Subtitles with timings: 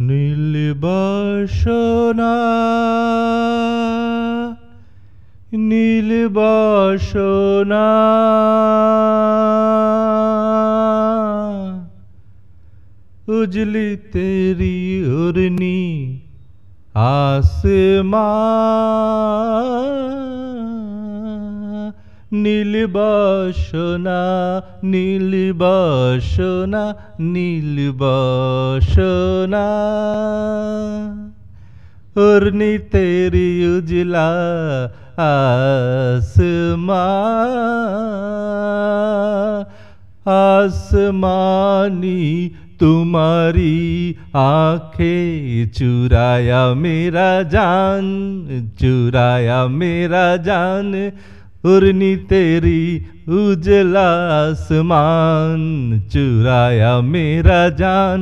[0.00, 1.36] নীলবাসনা
[5.68, 7.86] নীলবাসনা
[13.36, 14.76] उजली तेरी
[15.20, 15.78] उर्नी
[16.94, 18.26] आसमां
[22.31, 24.21] নীলবাসনা
[24.91, 26.83] নীলবাসনা
[27.33, 28.47] নীলবাসনা।
[32.27, 34.31] অর্নি তেরি উজলা
[35.31, 37.07] আসমা,
[40.51, 42.21] আসমানি
[42.79, 43.79] তোমারি
[44.33, 45.17] আখে
[45.77, 48.05] চুরায়া মেরা জান
[48.79, 50.89] চুরায়া মেরা জান।
[51.63, 52.81] তেরি
[53.31, 54.09] উজলা
[54.41, 55.61] আসমান
[56.11, 58.21] চুরায়া মেরা জান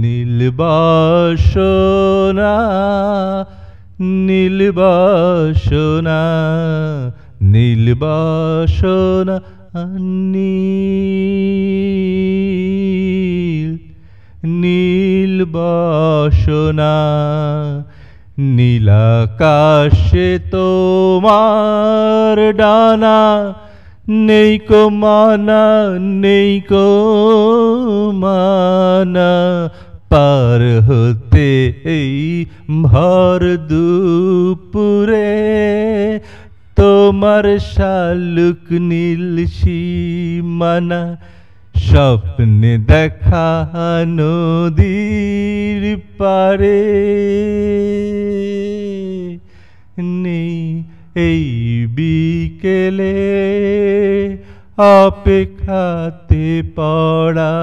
[0.00, 1.34] নীলবাসনা
[4.26, 6.20] নীলবাসনা
[7.42, 9.36] নীলবাসনা
[10.32, 10.84] নীল
[15.24, 15.84] নীলবাসনা
[18.38, 23.54] নীলাকাশে তোমার ডানা,
[24.08, 29.70] নেই কো মানা, নেই কো মানা।
[30.08, 32.46] পার হতে এই
[32.82, 35.32] ভর দুপুরে
[36.76, 41.18] তোমার শালুক নীল সীমানা
[41.74, 43.66] স্বপ্নে দেখা
[44.06, 45.82] নদীর
[46.18, 46.82] পারে
[50.24, 50.84] নেই
[51.14, 51.44] এই
[51.86, 53.16] বিকেলে
[54.78, 57.56] অপেক্ষাতে পড়া।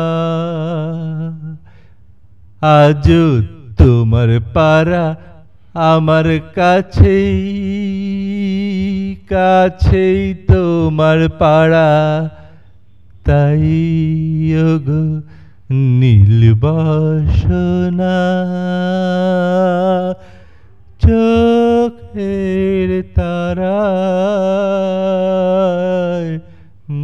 [2.62, 3.06] আজ
[3.78, 5.16] তোমার পারা
[5.74, 7.38] আমার কাছেই
[9.30, 11.90] কাছেই তোমার পাড়া।
[13.24, 14.54] তাই
[14.86, 15.22] গো
[16.00, 16.82] নীলবাসনা
[21.00, 23.82] চোখের তারা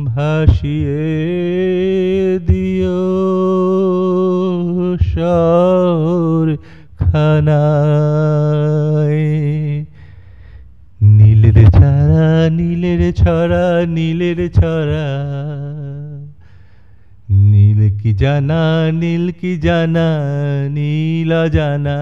[0.05, 1.05] ভাসিয়ে
[2.39, 3.03] দিও
[5.13, 6.45] শহর
[6.97, 8.27] খানায়।
[11.03, 15.07] নীলের ছড়া নীলের ছড়া নীলের ছড়া।
[18.03, 20.07] की जाना, नील की जाना,
[20.67, 21.97] नीला जाना।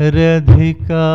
[0.00, 1.08] रधिका,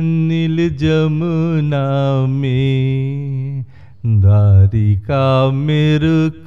[0.00, 1.86] नील जमुना
[2.26, 3.64] में
[4.06, 6.44] दारिका मेरुक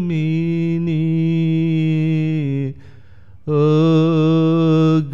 [0.00, 1.06] मीनी।
[3.48, 3.62] ओ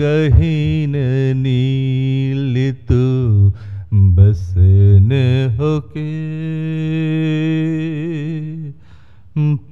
[0.00, 0.92] गहीन
[1.36, 3.05] नील तू
[4.26, 5.10] তু बसन
[5.58, 6.04] होके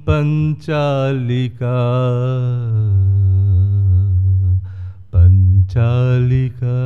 [0.07, 1.79] पंचालिका
[5.13, 6.77] पंचालिका।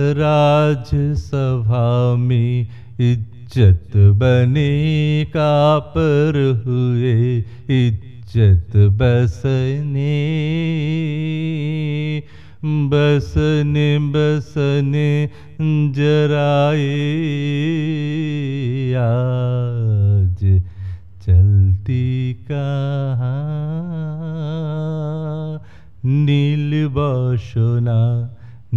[0.00, 2.68] राजसभा में
[3.00, 10.37] इज़्ज़त बने का पर हुए इज़्ज़त बसने
[12.87, 15.29] बसने बसने
[15.95, 16.85] जराए
[18.97, 20.39] आज
[21.25, 22.05] चलती
[22.47, 23.41] कहाँ
[26.05, 27.99] নীল বসনা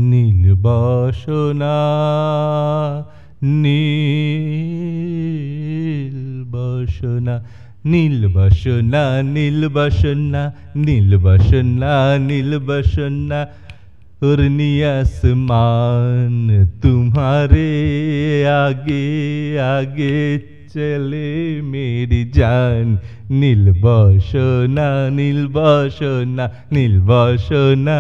[0.01, 1.77] নীল বসনা
[3.63, 4.09] নীল
[6.53, 7.35] বসনা
[7.87, 10.43] নীল বসনা নীল বসনা
[10.77, 13.41] নীল বসনা নীল বসনা
[14.23, 16.35] उर्नी आसमान
[16.83, 17.69] तुम्हारे
[18.51, 19.03] आगे
[19.65, 20.17] आगे
[20.69, 21.29] चले
[21.63, 22.97] मेरी जान
[23.31, 27.99] নীল বসনা নীল বসনা নীল বসনা